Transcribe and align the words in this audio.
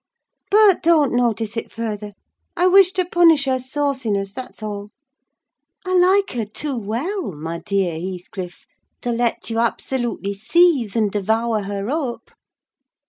But 0.49 0.81
don't 0.81 1.13
notice 1.13 1.55
it 1.55 1.71
further: 1.71 2.13
I 2.57 2.65
wished 2.65 2.95
to 2.95 3.05
punish 3.05 3.45
her 3.45 3.59
sauciness, 3.59 4.33
that's 4.33 4.63
all. 4.63 4.89
I 5.85 5.93
like 5.93 6.31
her 6.31 6.43
too 6.45 6.75
well, 6.75 7.33
my 7.33 7.59
dear 7.59 7.99
Heathcliff, 8.01 8.65
to 9.01 9.11
let 9.11 9.51
you 9.51 9.59
absolutely 9.59 10.33
seize 10.33 10.95
and 10.95 11.11
devour 11.11 11.61
her 11.65 11.91
up." 11.91 12.31